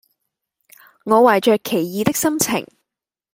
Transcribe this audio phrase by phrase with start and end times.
[1.05, 2.65] 我懷著奇異的心情